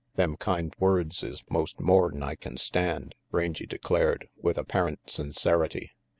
[0.15, 5.91] "Them kind words is most more'n I can stand," Rangy declared, with apparent sincerity.